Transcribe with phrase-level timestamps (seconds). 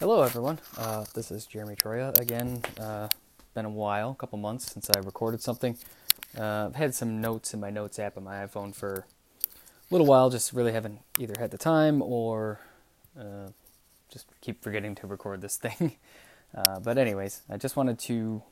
[0.00, 0.60] Hello, everyone.
[0.76, 2.62] Uh, this is Jeremy Troia again.
[2.78, 3.08] Uh,
[3.52, 5.76] been a while, a couple months since I recorded something.
[6.38, 9.04] Uh, I've had some notes in my notes app on my iPhone for
[9.42, 9.54] a
[9.90, 12.60] little while, just really haven't either had the time or
[13.18, 13.48] uh,
[14.08, 15.96] just keep forgetting to record this thing.
[16.56, 18.42] Uh, but, anyways, I just wanted to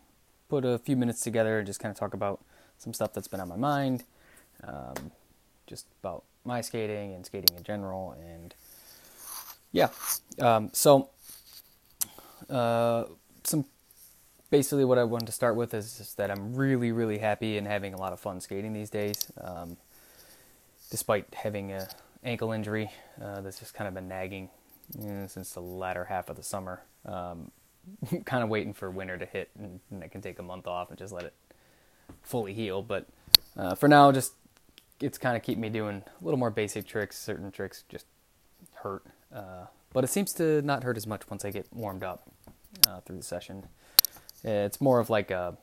[0.50, 2.44] put a few minutes together and just kind of talk about
[2.76, 4.04] some stuff that's been on my mind,
[4.62, 5.12] um,
[5.66, 8.54] just about my skating and skating in general, and
[9.72, 9.88] yeah.
[10.38, 11.08] Um, so
[12.50, 13.05] uh,
[13.45, 13.64] some
[14.50, 17.66] basically what I wanted to start with is just that I'm really, really happy and
[17.66, 19.30] having a lot of fun skating these days.
[19.41, 19.77] Um,
[20.91, 21.88] despite having a
[22.22, 22.91] ankle injury
[23.22, 24.48] uh, that's just kind of been nagging
[24.98, 26.82] you know, since the latter half of the summer.
[27.05, 27.50] Um,
[28.24, 30.91] kind of waiting for winter to hit and, and, I can take a month off
[30.91, 31.34] and just let it
[32.22, 32.83] fully heal.
[32.83, 33.06] But
[33.56, 34.33] uh, for now, just
[35.00, 37.16] it's kind of keep me doing a little more basic tricks.
[37.16, 38.06] Certain tricks just
[38.74, 42.28] hurt, uh, but it seems to not hurt as much once I get warmed up
[42.88, 43.66] uh, through the session.
[44.44, 45.56] It's more of like a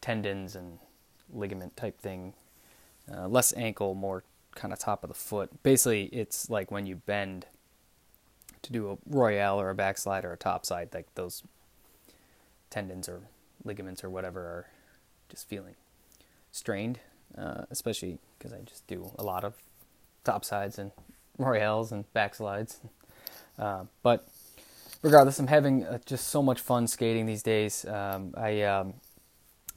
[0.00, 0.78] tendons and
[1.32, 2.34] ligament type thing,
[3.12, 5.62] uh, less ankle, more kind of top of the foot.
[5.62, 7.46] Basically, it's like when you bend
[8.62, 11.42] to do a royale or a backslide or a topside, like those
[12.70, 13.22] tendons or
[13.64, 14.66] ligaments or whatever are
[15.28, 15.74] just feeling
[16.52, 16.98] strained,
[17.36, 19.54] uh, especially because I just do a lot of
[20.24, 20.92] topsides and
[21.38, 22.76] royales and backslides.
[23.58, 24.28] Uh, but
[25.02, 27.84] regardless, I'm having uh, just so much fun skating these days.
[27.84, 28.94] Um, I, um,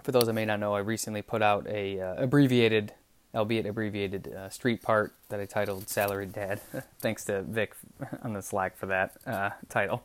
[0.03, 2.93] for those that may not know, I recently put out a uh, abbreviated,
[3.35, 6.61] albeit abbreviated, uh, street part that I titled "Salaried Dad."
[6.99, 7.75] Thanks to Vic
[8.23, 10.03] on the Slack for that uh, title.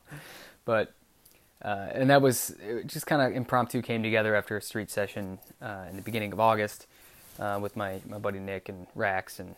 [0.64, 0.92] But
[1.62, 2.54] uh, and that was
[2.86, 6.40] just kind of impromptu came together after a street session uh, in the beginning of
[6.40, 6.86] August
[7.60, 9.54] with my my buddy Nick and Rax and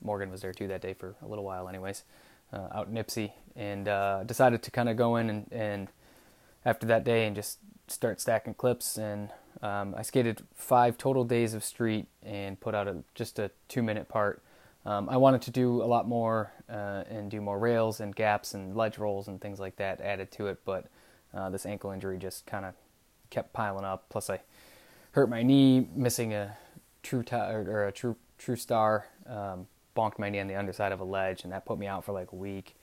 [0.00, 2.04] Morgan was there too that day for a little while, anyways
[2.52, 5.88] uh, out in Ypsi, and uh, decided to kind of go in and, and,
[6.64, 8.98] after that day and just start stacking clips.
[8.98, 9.30] And
[9.62, 13.82] um, I skated five total days of street and put out a, just a two
[13.82, 14.42] minute part.
[14.84, 18.54] Um, I wanted to do a lot more uh, and do more rails and gaps
[18.54, 20.86] and ledge rolls and things like that added to it, but
[21.34, 22.74] uh, this ankle injury just kind of
[23.30, 24.06] kept piling up.
[24.08, 24.40] Plus, I
[25.12, 26.56] hurt my knee, missing a
[27.02, 29.06] true t- or a true true star.
[29.26, 29.66] Um,
[29.98, 32.12] bonked my knee on the underside of a ledge, and that put me out for
[32.12, 32.76] like a week.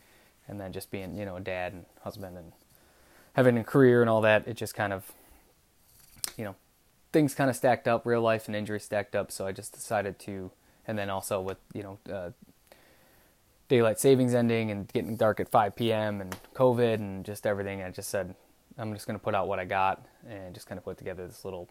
[0.47, 2.51] And then just being, you know, a dad and husband and
[3.33, 5.11] having a career and all that, it just kind of,
[6.37, 6.55] you know,
[7.11, 9.31] things kind of stacked up, real life and injury stacked up.
[9.31, 10.51] So I just decided to,
[10.85, 12.29] and then also with, you know, uh,
[13.69, 16.21] daylight savings ending and getting dark at 5 p.m.
[16.21, 18.35] and COVID and just everything, I just said,
[18.77, 21.25] I'm just going to put out what I got and just kind of put together
[21.25, 21.69] this little,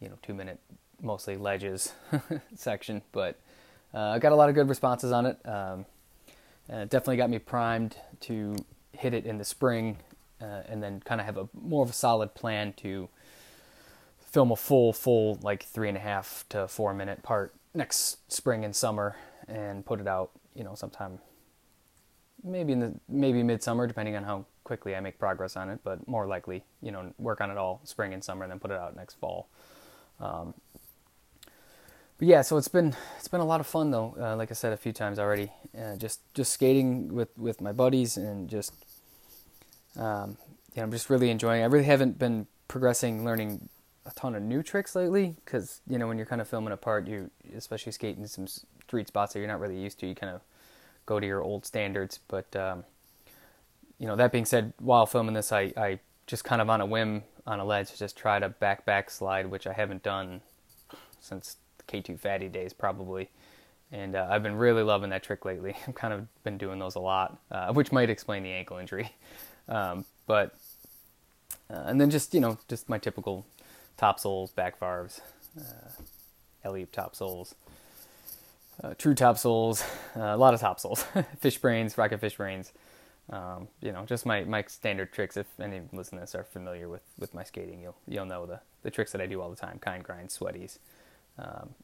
[0.00, 0.58] you know, two minute,
[1.00, 1.92] mostly ledges
[2.56, 3.02] section.
[3.12, 3.38] But
[3.94, 5.38] I got a lot of good responses on it.
[5.44, 5.86] Um,
[6.68, 8.56] it definitely got me primed to
[8.92, 9.98] hit it in the spring,
[10.40, 13.08] uh, and then kind of have a more of a solid plan to
[14.20, 18.64] film a full, full like three and a half to four minute part next spring
[18.64, 19.16] and summer,
[19.46, 21.18] and put it out, you know, sometime
[22.44, 26.06] maybe in the maybe midsummer, depending on how quickly I make progress on it, but
[26.06, 28.76] more likely, you know, work on it all spring and summer, and then put it
[28.76, 29.48] out next fall.
[30.20, 30.54] Um,
[32.18, 34.16] but yeah, so it's been it's been a lot of fun though.
[34.20, 37.72] Uh, like I said a few times already, uh, just just skating with with my
[37.72, 38.72] buddies and just
[39.96, 40.36] um,
[40.76, 41.62] I'm just really enjoying.
[41.62, 41.64] It.
[41.64, 43.68] I really haven't been progressing, learning
[44.06, 46.76] a ton of new tricks lately because you know when you're kind of filming a
[46.76, 50.34] part, you especially skating some street spots that you're not really used to, you kind
[50.34, 50.40] of
[51.06, 52.18] go to your old standards.
[52.28, 52.84] But um,
[53.98, 56.86] you know that being said, while filming this, I I just kind of on a
[56.86, 60.42] whim on a ledge just tried a back back slide, which I haven't done
[61.20, 61.56] since
[61.88, 63.30] K2 Fatty days probably.
[63.90, 65.74] And uh, I've been really loving that trick lately.
[65.86, 69.12] I've kind of been doing those a lot, uh, which might explain the ankle injury.
[69.70, 70.54] Um, but
[71.68, 73.44] uh, and then just you know just my typical
[73.98, 75.20] top souls, back varves,
[75.60, 77.54] uh, top souls,
[78.82, 79.82] uh, true top souls,
[80.16, 81.04] uh, a lot of top souls,
[81.38, 82.72] fish brains, rocket fish brains.
[83.30, 85.36] Um, you know, just my, my standard tricks.
[85.36, 89.12] If any listeners are familiar with, with my skating, you'll you'll know the, the tricks
[89.12, 90.78] that I do all the time: kind grind, sweaties,
[91.38, 91.74] um,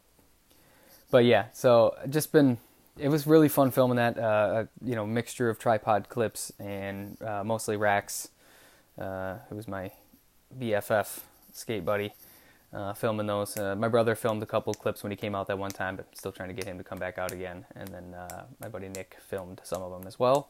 [1.11, 2.59] but yeah, so just been
[2.99, 4.19] it was really fun filming that.
[4.19, 8.29] Uh, you know, mixture of tripod clips and uh, mostly Rax,
[8.99, 9.91] uh, who was my
[10.59, 11.21] BFF
[11.53, 12.13] skate buddy.
[12.73, 13.57] Uh, filming those.
[13.57, 16.07] Uh, my brother filmed a couple clips when he came out that one time, but
[16.17, 17.65] still trying to get him to come back out again.
[17.77, 20.49] And then uh, my buddy Nick filmed some of them as well.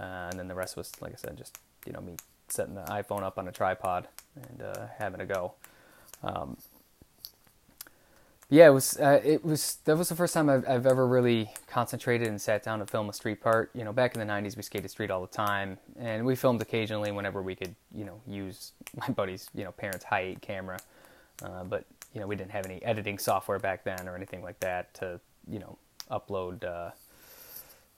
[0.00, 2.16] Uh, and then the rest was, like I said, just you know me
[2.48, 4.08] setting the iPhone up on a tripod
[4.48, 5.52] and uh, having a go.
[6.22, 6.56] Um,
[8.48, 8.96] yeah, it was.
[8.98, 9.78] Uh, it was.
[9.84, 13.08] That was the first time I've, I've, ever really concentrated and sat down to film
[13.08, 13.70] a street part.
[13.74, 16.62] You know, back in the '90s, we skated street all the time, and we filmed
[16.62, 17.74] occasionally whenever we could.
[17.94, 20.78] You know, use my buddy's, you know, parents' high eight camera.
[21.42, 21.84] Uh, but
[22.14, 25.20] you know, we didn't have any editing software back then or anything like that to,
[25.50, 25.76] you know,
[26.10, 26.64] upload.
[26.64, 26.90] Uh,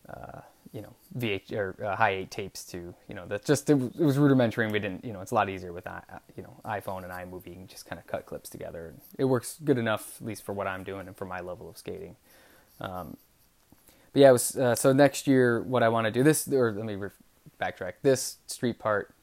[0.09, 0.41] uh,
[0.73, 4.01] you know VH or uh, high eight tapes to you know that just it, it,
[4.01, 6.01] was rudimentary and we didn't you know it's a lot easier with uh,
[6.37, 9.79] you know iPhone and iMovie can just kind of cut clips together it works good
[9.79, 12.17] enough at least for what I'm doing and for my level of skating.
[12.81, 13.17] Um,
[14.13, 16.85] but yeah, was uh, so next year what I want to do this or let
[16.85, 17.11] me re-
[17.61, 19.15] backtrack this street part.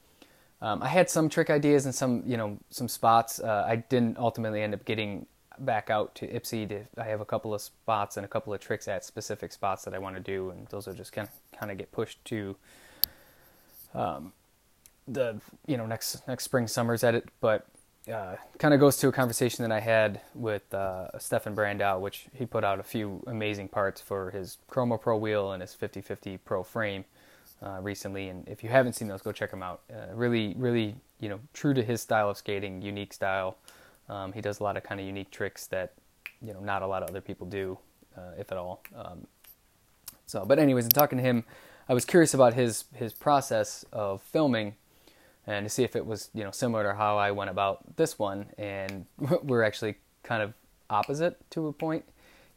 [0.62, 3.40] Um, I had some trick ideas and some you know some spots.
[3.40, 5.26] Uh, I didn't ultimately end up getting
[5.64, 6.68] back out to Ypsi.
[6.68, 9.84] To, I have a couple of spots and a couple of tricks at specific spots
[9.84, 12.24] that I want to do, and those will just kind of kind of get pushed
[12.26, 12.56] to
[13.94, 14.32] um,
[15.08, 17.28] the you know next next spring summer's edit.
[17.40, 17.66] But
[18.12, 22.26] uh, kind of goes to a conversation that I had with uh, Stefan Brandau, which
[22.32, 26.38] he put out a few amazing parts for his Chromo Pro wheel and his 5050
[26.38, 27.04] Pro frame
[27.62, 28.28] uh, recently.
[28.28, 29.80] And if you haven't seen those, go check them out.
[29.90, 33.56] Uh, really, really, you know, true to his style of skating, unique style.
[34.08, 35.94] Um, he does a lot of kind of unique tricks that
[36.40, 37.78] you know not a lot of other people do,
[38.16, 38.82] uh, if at all.
[38.94, 39.26] Um,
[40.26, 41.44] so, but anyways, in talking to him,
[41.88, 44.74] I was curious about his his process of filming,
[45.46, 48.18] and to see if it was you know similar to how I went about this
[48.18, 48.46] one.
[48.58, 49.06] And
[49.42, 50.54] we're actually kind of
[50.90, 52.04] opposite to a point.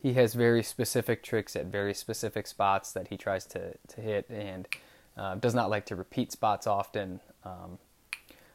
[0.02, 4.30] He has very specific tricks at very specific spots that he tries to to hit,
[4.30, 4.68] and
[5.18, 7.20] uh, does not like to repeat spots often.
[7.44, 7.80] Um,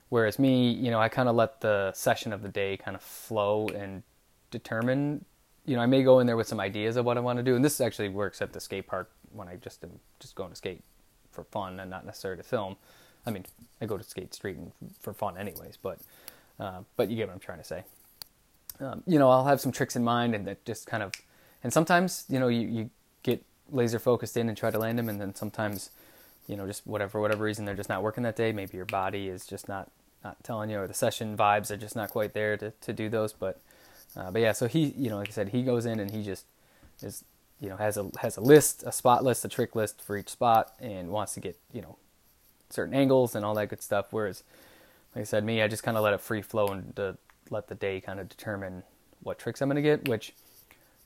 [0.08, 3.02] Whereas me, you know, I kind of let the session of the day kind of
[3.02, 4.02] flow and
[4.50, 5.24] determine.
[5.66, 7.42] You know, I may go in there with some ideas of what I want to
[7.42, 10.50] do, and this actually works at the skate park when I just am just going
[10.50, 10.82] to skate
[11.30, 12.76] for fun and not necessarily to film.
[13.26, 13.44] I mean,
[13.80, 15.98] I go to skate street and for fun anyways, but
[16.60, 17.84] uh, but you get what I'm trying to say.
[18.80, 21.12] Um, you know, I'll have some tricks in mind, and that just kind of,
[21.62, 22.90] and sometimes you know you, you
[23.22, 25.90] get laser focused in and try to land them, and then sometimes,
[26.46, 28.52] you know, just whatever whatever reason they're just not working that day.
[28.52, 29.90] Maybe your body is just not
[30.22, 33.08] not telling you, or the session vibes are just not quite there to, to do
[33.08, 33.32] those.
[33.32, 33.60] But
[34.16, 36.22] uh, but yeah, so he you know like I said, he goes in and he
[36.22, 36.46] just
[37.02, 37.24] is
[37.60, 40.28] you know has a has a list, a spot list, a trick list for each
[40.28, 41.96] spot, and wants to get you know
[42.70, 44.06] certain angles and all that good stuff.
[44.10, 44.42] Whereas
[45.14, 47.16] like I said, me, I just kind of let it free flow and to
[47.50, 48.82] let the day kind of determine
[49.22, 50.34] what tricks I'm going to get, which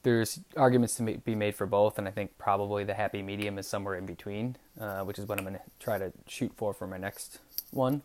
[0.02, 3.66] there's arguments to be made for both, and I think probably the happy medium is
[3.66, 6.86] somewhere in between, uh, which is what I'm going to try to shoot for for
[6.86, 7.38] my next
[7.70, 8.02] one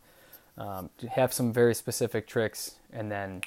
[0.58, 3.42] um, have some very specific tricks, and then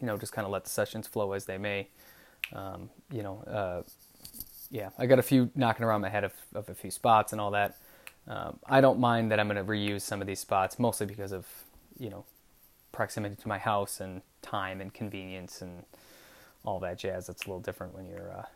[0.00, 1.88] you know just kind of let the sessions flow as they may.
[2.52, 3.82] Um, you know, uh,
[4.70, 7.40] yeah, I got a few knocking around my head of, of a few spots and
[7.40, 7.76] all that.
[8.28, 11.32] Um, I don't mind that I'm going to reuse some of these spots, mostly because
[11.32, 11.46] of
[11.98, 12.24] you know
[12.92, 15.84] proximity to my house and time and convenience and
[16.64, 17.28] all that jazz.
[17.28, 18.48] It's a little different when you're a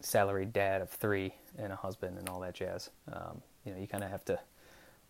[0.00, 2.90] salaried dad of three and a husband and all that jazz.
[3.12, 4.38] Um, you know, you kind of have to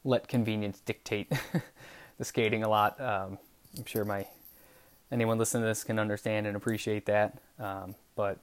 [0.05, 1.33] let convenience dictate
[2.19, 3.00] the skating a lot.
[3.00, 3.39] Um,
[3.79, 4.27] I'm sure my
[5.11, 7.39] anyone listening to this can understand and appreciate that.
[7.59, 8.39] Um, but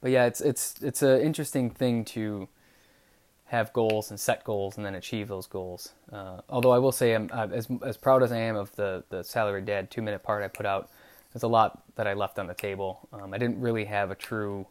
[0.00, 2.48] but yeah, it's it's it's an interesting thing to
[3.46, 5.92] have goals and set goals and then achieve those goals.
[6.10, 9.04] Uh, although I will say, I'm, I'm, as as proud as I am of the
[9.10, 10.90] the salary dad two minute part I put out.
[11.32, 13.08] There's a lot that I left on the table.
[13.12, 14.66] Um, I didn't really have a true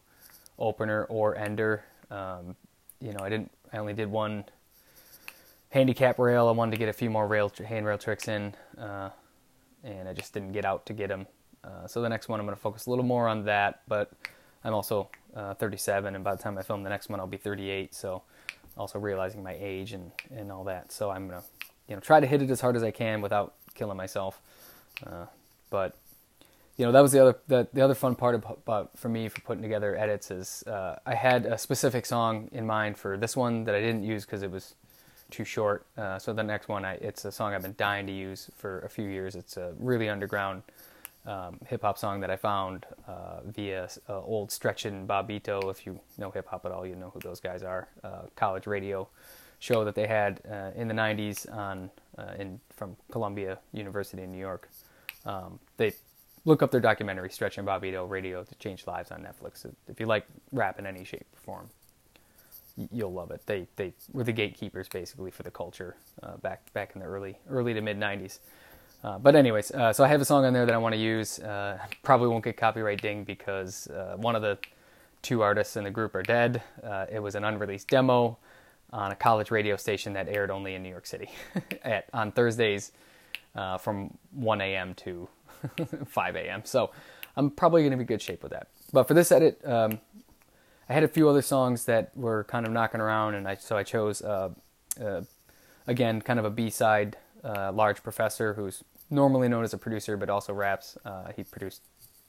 [0.58, 1.84] opener or ender.
[2.10, 2.56] Um,
[3.00, 3.50] you know, I didn't.
[3.72, 4.44] I only did one
[5.70, 6.48] handicap rail.
[6.48, 9.10] I wanted to get a few more rail handrail tricks in, uh,
[9.82, 11.26] and I just didn't get out to get them.
[11.64, 14.12] Uh, so the next one I'm going to focus a little more on that, but
[14.64, 17.36] I'm also uh, 37, and by the time I film the next one, I'll be
[17.36, 17.94] 38.
[17.94, 18.22] So
[18.76, 20.92] also realizing my age and and all that.
[20.92, 21.42] So I'm gonna
[21.88, 24.40] you know try to hit it as hard as I can without killing myself.
[25.04, 25.26] Uh,
[25.70, 25.96] but
[26.76, 29.40] you know that was the other the, the other fun part about for me for
[29.42, 33.64] putting together edits is uh, I had a specific song in mind for this one
[33.64, 34.74] that I didn't use because it was
[35.32, 35.86] too short.
[35.96, 38.80] Uh, so the next one, I, it's a song I've been dying to use for
[38.80, 39.34] a few years.
[39.34, 40.62] It's a really underground
[41.26, 44.52] um, hip hop song that I found uh, via uh, old
[44.84, 45.70] and Bobbito.
[45.70, 47.88] If you know hip hop at all, you know who those guys are.
[48.04, 49.08] Uh, college radio
[49.58, 51.90] show that they had uh, in the '90s on
[52.38, 54.68] in from Columbia University in New York.
[55.24, 55.94] Um, they
[56.44, 59.66] look up their documentary "Stretch and Bobbito Radio to Change Lives" on Netflix.
[59.88, 61.70] If you like rap in any shape or form
[62.90, 63.42] you'll love it.
[63.46, 67.38] They they were the gatekeepers basically for the culture uh, back back in the early
[67.48, 68.38] early to mid '90s.
[69.04, 71.00] Uh, but anyways, uh, so I have a song on there that I want to
[71.00, 71.38] use.
[71.40, 74.58] Uh, probably won't get copyright ding because uh, one of the
[75.22, 76.62] two artists in the group are dead.
[76.82, 78.38] Uh, it was an unreleased demo
[78.92, 81.30] on a college radio station that aired only in New York City
[81.82, 82.92] at on Thursdays
[83.80, 84.94] from 1 a.m.
[84.94, 85.28] to
[86.06, 86.62] 5 a.m.
[86.64, 86.90] So
[87.36, 88.68] I'm probably going to be good shape with that.
[88.92, 90.00] But for this edit, um,
[90.88, 93.76] I had a few other songs that were kind of knocking around, and I so
[93.76, 94.50] I chose uh,
[95.02, 95.22] uh,
[95.86, 100.16] again kind of a B side, uh, Large Professor, who's normally known as a producer
[100.16, 100.98] but also raps.
[101.04, 101.82] Uh, he produced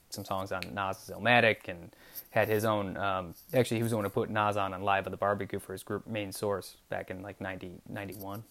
[0.09, 1.93] some songs on Nas's Illmatic and
[2.29, 2.95] had his own.
[2.97, 5.59] Um, actually, he was the one who put Nas on on Live at the Barbecue
[5.59, 8.43] for his group Main Source back in like 90, 91,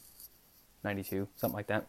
[0.84, 1.86] 92, something like that.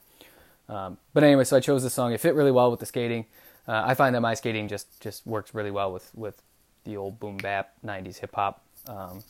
[0.69, 2.13] Um, but anyway, so I chose this song.
[2.13, 3.25] It fit really well with the skating.
[3.67, 6.41] Uh, I find that my skating just just works really well with with
[6.83, 8.63] the old boom bap '90s hip hop.
[8.87, 9.23] Um,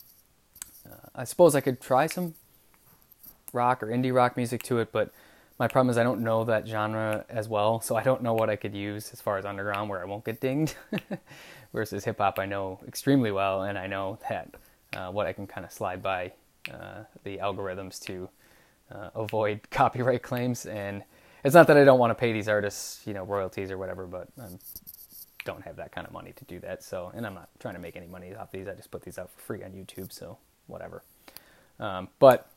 [0.89, 2.35] uh, I suppose I could try some
[3.51, 5.11] rock or indie rock music to it, but
[5.59, 8.49] my problem is I don't know that genre as well, so I don't know what
[8.49, 10.75] I could use as far as underground where I won't get dinged.
[11.73, 14.55] Versus hip hop, I know extremely well, and I know that
[14.95, 16.33] uh, what I can kind of slide by
[16.71, 18.29] uh, the algorithms to
[18.91, 20.65] uh, avoid copyright claims.
[20.65, 21.03] And
[21.43, 24.05] it's not that I don't want to pay these artists, you know, royalties or whatever,
[24.07, 24.47] but I
[25.45, 26.83] don't have that kind of money to do that.
[26.83, 28.67] So, and I'm not trying to make any money off these.
[28.67, 31.03] I just put these out for free on YouTube, so whatever.
[31.79, 32.49] Um, but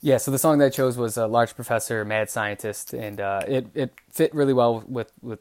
[0.00, 3.42] yeah, so the song that I chose was uh, "Large Professor, Mad Scientist," and uh,
[3.46, 5.40] it it fit really well with with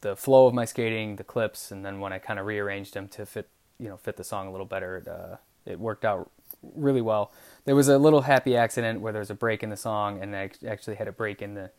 [0.00, 3.08] the flow of my skating, the clips, and then when I kind of rearranged them
[3.08, 3.48] to fit
[3.78, 6.30] you know fit the song a little better, it uh, it worked out
[6.74, 7.32] really well.
[7.64, 10.34] There was a little happy accident where there was a break in the song, and
[10.34, 11.70] I actually had a break in the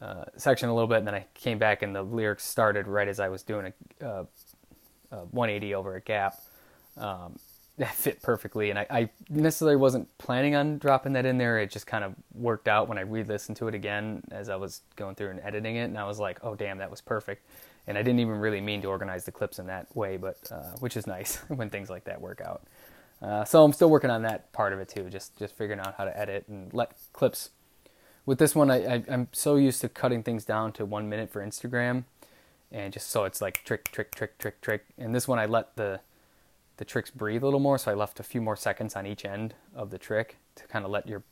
[0.00, 3.08] uh, section a little bit, and then I came back, and the lyrics started right
[3.08, 4.24] as I was doing a, uh,
[5.12, 6.40] a 180 over a gap.
[6.96, 7.38] Um,
[7.78, 8.70] that fit perfectly.
[8.70, 11.58] And I, I, necessarily wasn't planning on dropping that in there.
[11.58, 14.82] It just kind of worked out when I re-listened to it again as I was
[14.94, 17.44] going through and editing it, and I was like, "Oh, damn, that was perfect."
[17.86, 20.70] And I didn't even really mean to organize the clips in that way, but uh,
[20.78, 22.62] which is nice when things like that work out.
[23.24, 25.94] Uh, so I'm still working on that part of it too, just just figuring out
[25.96, 27.50] how to edit and let clips.
[28.26, 31.30] With this one, I, I I'm so used to cutting things down to one minute
[31.30, 32.04] for Instagram,
[32.70, 34.84] and just so it's like trick, trick, trick, trick, trick.
[34.98, 36.00] And this one, I let the
[36.76, 37.78] the tricks breathe a little more.
[37.78, 40.84] So I left a few more seconds on each end of the trick to kind
[40.84, 41.22] of let your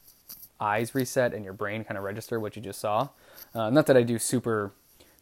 [0.61, 3.09] eyes reset and your brain kind of register what you just saw.
[3.55, 4.73] Uh, not that I do super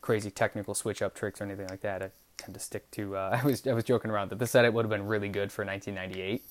[0.02, 2.02] crazy technical switch up tricks or anything like that.
[2.02, 3.16] I tend to stick to.
[3.16, 5.50] Uh, I was I was joking around that this edit would have been really good
[5.50, 6.44] for 1998,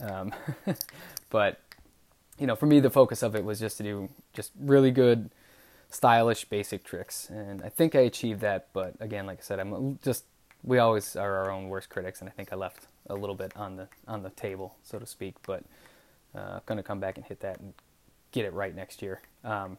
[0.00, 0.32] um,
[1.30, 1.60] but
[2.38, 5.30] you know, for me, the focus of it was just to do just really good,
[5.90, 8.68] stylish, basic tricks, and I think I achieved that.
[8.72, 10.24] But again, like I said, I'm just
[10.62, 13.56] we always are our own worst critics, and I think I left a little bit
[13.56, 15.36] on the on the table, so to speak.
[15.46, 15.64] But
[16.34, 17.74] uh, going to come back and hit that and
[18.32, 19.20] get it right next year.
[19.44, 19.78] Um,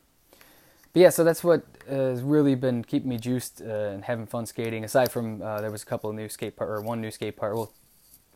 [0.94, 4.46] but yeah, so that's what has really been keeping me juiced uh, and having fun
[4.46, 4.84] skating.
[4.84, 7.38] Aside from uh, there was a couple of new skate park or one new skate
[7.38, 7.72] park, well,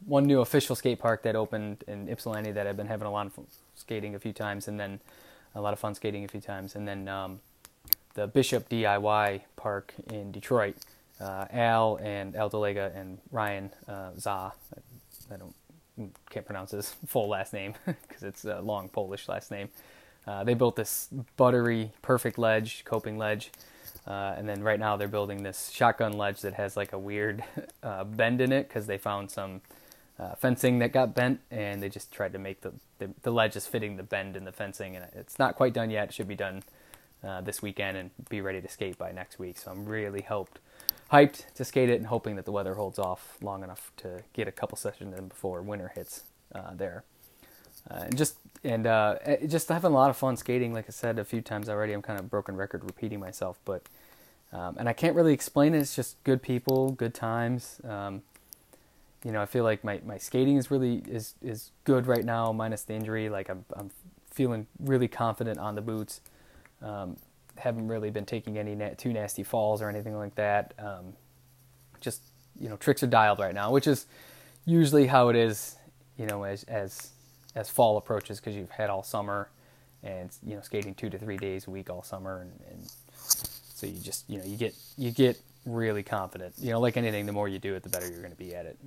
[0.05, 3.27] one new official skate park that opened in Ypsilanti that I've been having a lot
[3.27, 3.39] of
[3.75, 4.99] skating a few times, and then
[5.53, 7.39] a lot of fun skating a few times, and then um,
[8.13, 10.75] the Bishop DIY Park in Detroit
[11.19, 14.53] uh, Al and Al Delega and Ryan uh, Za.
[15.31, 15.55] I don't
[16.29, 19.69] can't pronounce his full last name because it's a long Polish last name.
[20.27, 23.51] Uh, they built this buttery, perfect ledge, coping ledge,
[24.07, 27.43] uh, and then right now they're building this shotgun ledge that has like a weird
[27.83, 29.61] uh, bend in it because they found some
[30.19, 33.55] uh, fencing that got bent, and they just tried to make the, the, the ledge
[33.55, 36.09] is fitting the bend in the fencing, and it's not quite done yet.
[36.09, 36.63] It should be done
[37.23, 39.57] uh, this weekend and be ready to skate by next week.
[39.57, 40.59] So I'm really hoped
[41.11, 44.47] hyped to skate it and hoping that the weather holds off long enough to get
[44.47, 47.03] a couple sessions in before winter hits uh, there.
[47.89, 49.15] Uh, and just and uh,
[49.47, 50.73] just having a lot of fun skating.
[50.73, 53.83] Like I said a few times already, I'm kind of broken record repeating myself, but
[54.51, 55.79] um, and I can't really explain it.
[55.79, 57.79] It's just good people, good times.
[57.83, 58.23] Um,
[59.25, 62.51] you know, I feel like my, my skating is really is is good right now,
[62.51, 63.27] minus the injury.
[63.27, 63.89] Like I'm I'm
[64.29, 66.21] feeling really confident on the boots.
[66.81, 67.17] Um,
[67.57, 70.75] haven't really been taking any na- too nasty falls or anything like that.
[70.77, 71.13] Um,
[72.01, 72.21] just
[72.59, 74.05] you know, tricks are dialed right now, which is
[74.63, 75.75] usually how it is.
[76.17, 77.09] You know, as as
[77.55, 79.49] as fall approaches, because you've had all summer,
[80.03, 83.87] and you know, skating two to three days a week all summer, and, and so
[83.87, 86.55] you just you know you get you get really confident.
[86.57, 88.55] You know, like anything, the more you do it, the better you're going to be
[88.55, 88.77] at it.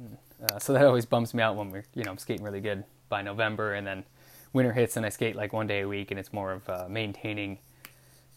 [0.51, 2.85] Uh, so that always bums me out when we're you know I'm skating really good
[3.09, 4.05] by November, and then
[4.53, 6.87] winter hits and I skate like one day a week, and it's more of uh,
[6.89, 7.59] maintaining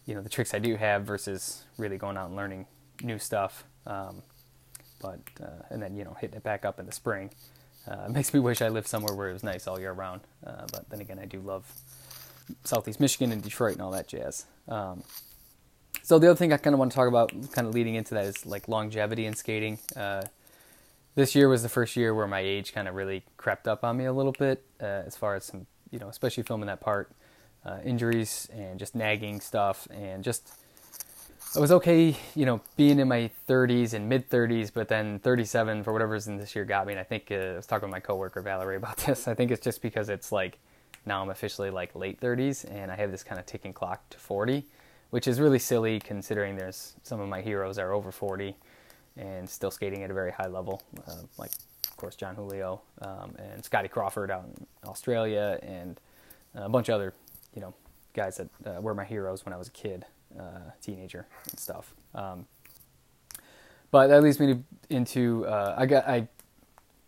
[0.06, 2.66] you know the tricks I do have versus really going out and learning
[3.04, 3.64] new stuff.
[3.86, 4.24] Um,
[5.02, 7.32] but uh, and then you know hitting it back up in the spring.
[7.88, 10.22] Uh, it makes me wish I lived somewhere where it was nice all year round.
[10.46, 11.72] Uh, but then again, I do love
[12.64, 14.46] Southeast Michigan and Detroit and all that jazz.
[14.68, 15.04] Um,
[16.04, 18.14] so the other thing I kind of want to talk about, kind of leading into
[18.16, 19.80] that, is like longevity in skating.
[19.96, 20.24] Uh,
[21.16, 23.98] this year was the first year where my age kind of really crept up on
[23.98, 27.12] me a little bit, uh, as far as some, you know, especially filming that part
[27.66, 30.52] uh, injuries and just nagging stuff and just
[31.54, 35.84] I was okay, you know, being in my 30s and mid 30s, but then 37
[35.84, 36.94] for whatever reason this year got me.
[36.94, 39.28] And I think uh, I was talking with my coworker Valerie about this.
[39.28, 40.60] I think it's just because it's like
[41.06, 44.18] now I'm officially like late 30s and I have this kind of ticking clock to
[44.18, 44.64] 40,
[45.12, 48.56] which is really silly considering there's some of my heroes are over 40
[49.18, 51.52] and still skating at a very high level, uh, like
[51.90, 56.00] of course Jon Julio um, and Scotty Crawford out in Australia and
[56.56, 57.14] a bunch of other,
[57.54, 57.74] you know,
[58.14, 60.06] guys that uh, were my heroes when I was a kid
[60.40, 61.94] uh, teenager and stuff.
[62.16, 62.46] Um,
[63.92, 66.28] but that leads me to, into uh, I got I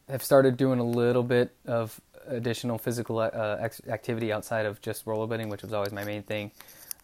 [0.09, 5.49] have started doing a little bit of additional physical uh, activity outside of just rollerblading,
[5.49, 6.51] which was always my main thing.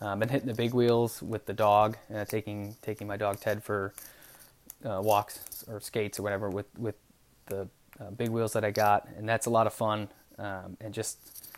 [0.02, 3.64] Um, been hitting the big wheels with the dog, uh, taking taking my dog Ted
[3.64, 3.94] for
[4.86, 6.96] uh, walks or skates or whatever with with
[7.48, 7.68] the
[8.00, 10.10] uh, big wheels that I got, and that's a lot of fun.
[10.38, 11.50] Um, and just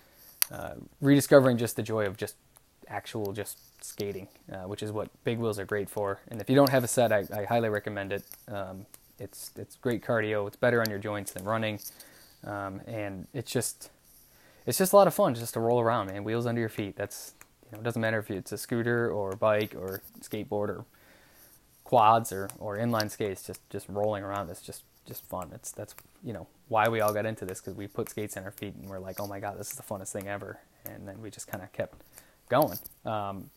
[0.52, 2.36] uh, rediscovering just the joy of just
[2.88, 6.20] actual just skating, uh, which is what big wheels are great for.
[6.30, 8.24] And if you don't have a set, I, I highly recommend it.
[8.48, 8.88] Um,
[9.20, 10.48] it's it's great cardio.
[10.48, 11.80] It's better on your joints than running,
[12.44, 13.92] um, and it's just
[14.66, 16.24] it's just a lot of fun just to roll around, man.
[16.24, 16.96] Wheels under your feet.
[16.96, 17.34] That's
[17.72, 20.86] you know it doesn't matter if it's a scooter or a bike or skateboard or
[21.84, 23.44] quads or, or inline skates.
[23.46, 24.50] Just just rolling around.
[24.50, 25.52] It's just just fun.
[25.54, 28.44] It's that's you know why we all got into this because we put skates in
[28.44, 30.60] our feet and we're like, oh my god, this is the funnest thing ever.
[30.86, 32.02] And then we just kind of kept
[32.50, 32.78] going.
[33.06, 33.50] Um,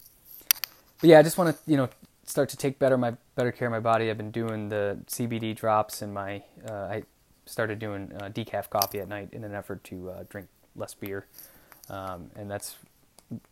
[1.00, 1.88] but yeah, I just want to you know
[2.24, 4.10] start to take better my better care of my body.
[4.10, 7.02] I've been doing the CBD drops and my uh, I
[7.46, 11.26] started doing uh, decaf coffee at night in an effort to uh, drink less beer,
[11.88, 12.76] um, and that's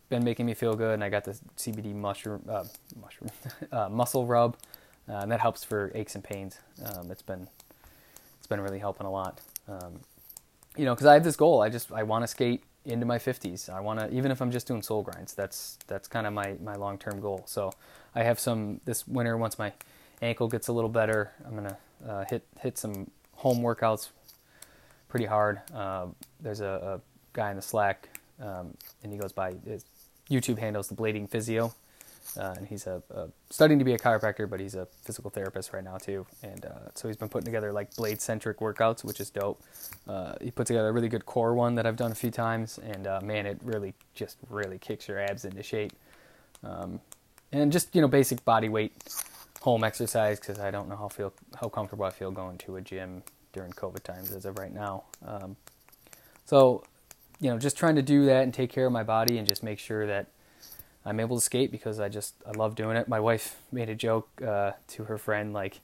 [0.09, 0.95] been making me feel good.
[0.95, 2.65] And I got the CBD mushroom uh,
[3.01, 3.31] mushroom
[3.73, 4.57] uh, muscle rub,
[5.09, 6.59] uh, and that helps for aches and pains.
[6.85, 7.49] Um, it's been
[8.39, 9.41] it's been really helping a lot.
[9.69, 10.01] Um,
[10.77, 11.61] you know, because I have this goal.
[11.61, 13.71] I just I want to skate into my 50s.
[13.71, 16.57] I want to, even if I'm just doing soul grinds, that's that's kind of my
[16.63, 17.45] my long term goal.
[17.47, 17.73] So
[18.15, 19.73] I have some this winter once my
[20.21, 21.33] ankle gets a little better.
[21.47, 21.77] I'm gonna
[22.09, 24.09] uh, hit hit some home workouts
[25.09, 25.61] pretty hard.
[25.75, 26.07] Uh,
[26.41, 27.01] there's a, a,
[27.35, 28.09] guy in the Slack,
[28.41, 29.85] um, and he goes by his
[30.31, 31.75] YouTube handles the Blading Physio.
[32.39, 35.73] Uh, and he's a, a, studying to be a chiropractor, but he's a physical therapist
[35.73, 36.25] right now too.
[36.43, 39.61] And uh, so he's been putting together like blade centric workouts, which is dope.
[40.09, 42.79] Uh, he put together a really good core one that I've done a few times,
[42.79, 45.93] and uh, man, it really just really kicks your abs into shape.
[46.63, 47.01] Um,
[47.53, 48.93] and just you know basic body weight
[49.61, 52.81] home exercise because I don't know how feel how comfortable I feel going to a
[52.81, 55.05] gym during COVID times as of right now.
[55.27, 55.57] Um,
[56.47, 56.85] so
[57.43, 59.65] you know just trying to do that and take care of my body and just
[59.65, 60.29] make sure that
[61.05, 63.09] I'm able to skate because I just I love doing it.
[63.09, 65.81] My wife made a joke uh, to her friend like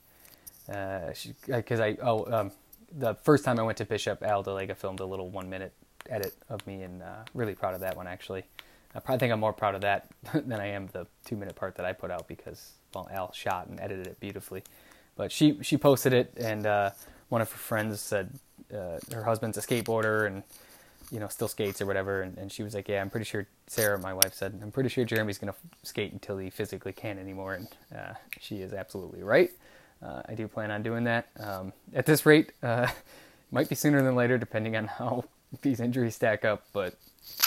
[0.66, 2.53] because uh, I oh um,
[2.97, 5.73] the first time I went to Bishop, Al DeLega filmed a little one minute
[6.09, 8.44] edit of me and uh, really proud of that one actually.
[8.94, 11.75] I probably think I'm more proud of that than I am the two minute part
[11.75, 14.62] that I put out because well Al shot and edited it beautifully.
[15.16, 16.90] But she she posted it and uh,
[17.31, 18.38] one of her friends said
[18.73, 20.44] uh, her husband's a skateboarder and
[21.11, 22.23] you know, still skates or whatever.
[22.23, 24.88] And, and she was like, yeah, I'm pretty sure Sarah, my wife said, I'm pretty
[24.88, 27.55] sure Jeremy's going to skate until he physically can't anymore.
[27.55, 29.51] And uh, she is absolutely right.
[30.03, 31.29] Uh, I do plan on doing that.
[31.40, 32.88] Um, at this rate, uh,
[33.51, 35.25] might be sooner than later, depending on how
[35.62, 36.64] these injuries stack up.
[36.73, 36.94] But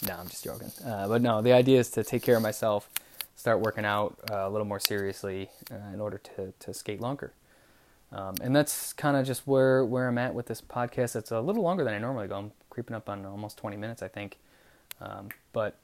[0.08, 0.71] no, I'm just joking.
[0.86, 2.89] Uh, but no, the idea is to take care of myself,
[3.36, 7.34] start working out uh, a little more seriously uh, in order to, to skate longer.
[8.12, 11.15] Um, and that's kind of just where, where I'm at with this podcast.
[11.15, 12.36] It's a little longer than I normally go.
[12.36, 14.38] I'm creeping up on almost 20 minutes, I think.
[15.00, 15.80] Um, but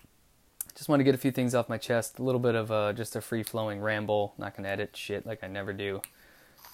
[0.76, 2.20] just want to get a few things off my chest.
[2.20, 4.34] A little bit of a, just a free flowing ramble.
[4.38, 6.02] Not going to edit shit like I never do.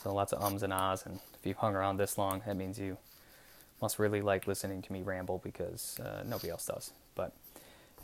[0.04, 1.06] So lots of ums and ahs.
[1.06, 2.98] And if you've hung around this long, that means you
[3.82, 6.92] must really like listening to me ramble because uh, nobody else does.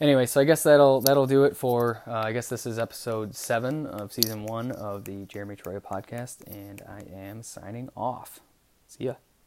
[0.02, 2.02] Anyway, so I guess that'll that'll do it for.
[2.08, 6.38] Uh, I guess this is episode seven of season one of the Jeremy Troia podcast,
[6.48, 8.40] and I am signing off.
[8.88, 9.16] See ya.